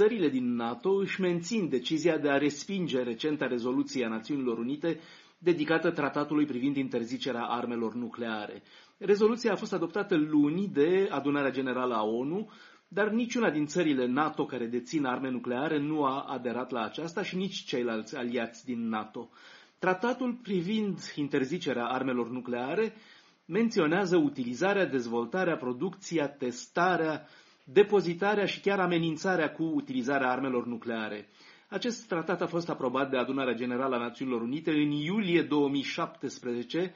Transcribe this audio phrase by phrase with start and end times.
[0.00, 5.00] țările din NATO își mențin decizia de a respinge recenta rezoluție a Națiunilor Unite
[5.38, 8.62] dedicată tratatului privind interzicerea armelor nucleare.
[8.98, 12.50] Rezoluția a fost adoptată luni de adunarea generală a ONU,
[12.88, 17.36] dar niciuna din țările NATO care dețin arme nucleare nu a aderat la aceasta și
[17.36, 19.28] nici ceilalți aliați din NATO.
[19.78, 22.94] Tratatul privind interzicerea armelor nucleare
[23.44, 27.26] menționează utilizarea, dezvoltarea, producția, testarea,
[27.64, 31.28] depozitarea și chiar amenințarea cu utilizarea armelor nucleare.
[31.68, 36.94] Acest tratat a fost aprobat de Adunarea Generală a Națiunilor Unite în iulie 2017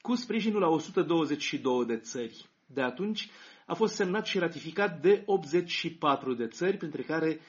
[0.00, 2.46] cu sprijinul a 122 de țări.
[2.66, 3.28] De atunci
[3.66, 7.40] a fost semnat și ratificat de 84 de țări, printre care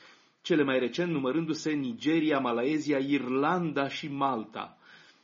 [0.42, 4.78] cele mai recent numărându-se Nigeria, Malaezia, Irlanda și Malta.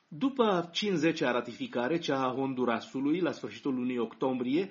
[0.08, 4.70] După 50-a ratificare, cea a Hondurasului, la sfârșitul lunii octombrie,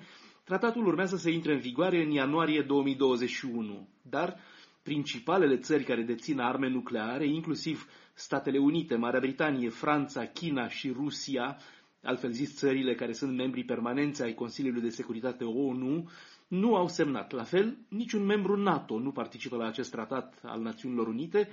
[0.51, 4.37] tratatul urmează să intre în vigoare în ianuarie 2021, dar
[4.83, 11.57] principalele țări care dețin arme nucleare, inclusiv Statele Unite, Marea Britanie, Franța, China și Rusia,
[12.03, 16.09] altfel zis țările care sunt membri permanenți ai Consiliului de Securitate ONU,
[16.49, 17.33] nu au semnat.
[17.33, 21.49] La fel, niciun membru NATO nu participă la acest tratat al Națiunilor Unite,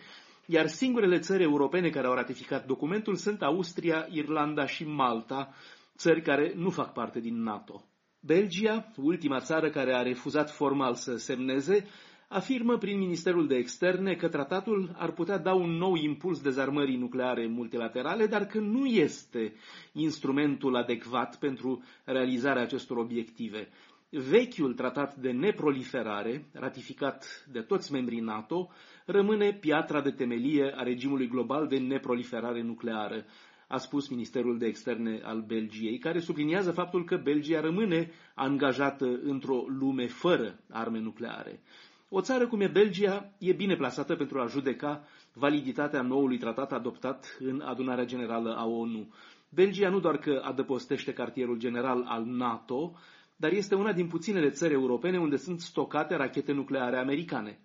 [0.46, 5.54] iar singurele țări europene care au ratificat documentul sunt Austria, Irlanda și Malta,
[5.98, 7.84] țări care nu fac parte din NATO.
[8.20, 11.86] Belgia, ultima țară care a refuzat formal să semneze,
[12.28, 17.48] afirmă prin Ministerul de Externe că tratatul ar putea da un nou impuls dezarmării nucleare
[17.48, 19.54] multilaterale, dar că nu este
[19.92, 23.68] instrumentul adecvat pentru realizarea acestor obiective.
[24.10, 28.70] Vechiul tratat de neproliferare, ratificat de toți membrii NATO,
[29.06, 33.26] rămâne piatra de temelie a regimului global de neproliferare nucleară,
[33.68, 39.66] a spus Ministerul de Externe al Belgiei, care subliniază faptul că Belgia rămâne angajată într-o
[39.68, 41.62] lume fără arme nucleare.
[42.10, 47.38] O țară cum e Belgia e bine plasată pentru a judeca validitatea noului tratat adoptat
[47.40, 49.14] în adunarea generală a ONU.
[49.50, 52.94] Belgia nu doar că adăpostește cartierul general al NATO,
[53.36, 57.60] dar este una din puținele țări europene unde sunt stocate rachete nucleare americane.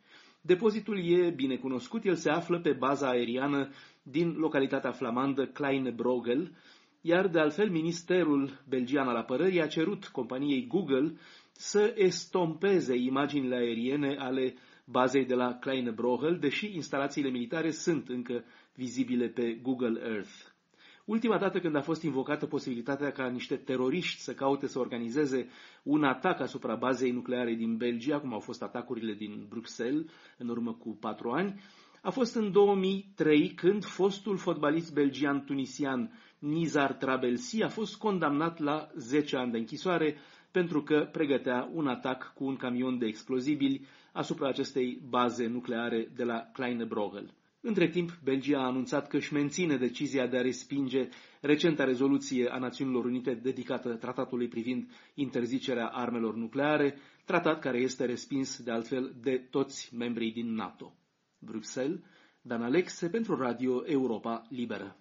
[0.44, 3.70] Depozitul e bine cunoscut, el se află pe baza aeriană
[4.02, 6.56] din localitatea flamandă Kleine Brogel,
[7.00, 11.16] iar de altfel Ministerul Belgian al Apărării a cerut companiei Google
[11.52, 14.54] să estompeze imaginile aeriene ale
[14.84, 18.44] bazei de la Kleine Brogel, deși instalațiile militare sunt încă
[18.74, 20.51] vizibile pe Google Earth.
[21.04, 25.48] Ultima dată când a fost invocată posibilitatea ca niște teroriști să caute să organizeze
[25.82, 30.04] un atac asupra bazei nucleare din Belgia, cum au fost atacurile din Bruxelles
[30.38, 31.60] în urmă cu patru ani,
[32.02, 39.36] a fost în 2003 când fostul fotbalist belgian-tunisian Nizar Trabelsi a fost condamnat la 10
[39.36, 40.16] ani de închisoare
[40.50, 46.24] pentru că pregătea un atac cu un camion de explozibili asupra acestei baze nucleare de
[46.24, 47.30] la Kleine Brogel.
[47.64, 51.08] Între timp, Belgia a anunțat că își menține decizia de a respinge
[51.40, 58.62] recenta rezoluție a Națiunilor Unite dedicată tratatului privind interzicerea armelor nucleare, tratat care este respins
[58.62, 60.92] de altfel de toți membrii din NATO.
[61.38, 62.00] Bruxelles,
[62.40, 64.96] Dan Alexe pentru Radio Europa Liberă.